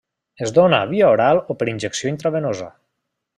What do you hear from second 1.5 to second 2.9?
o per injecció intravenosa.